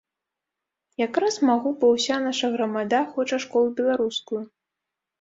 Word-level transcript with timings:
Якраз 1.07 1.35
магу, 1.51 1.75
бо 1.83 1.91
ўся 1.95 2.19
наша 2.25 2.51
грамада 2.57 3.05
хоча 3.13 3.43
школу 3.47 3.67
беларускую! 3.85 4.43